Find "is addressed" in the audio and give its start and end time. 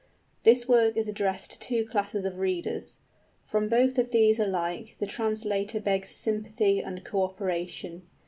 0.97-1.51